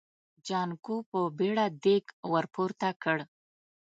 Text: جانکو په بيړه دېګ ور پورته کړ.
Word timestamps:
جانکو 0.47 0.95
په 1.09 1.19
بيړه 1.37 1.65
دېګ 1.83 2.05
ور 2.31 2.45
پورته 2.53 2.89
کړ. 3.03 3.17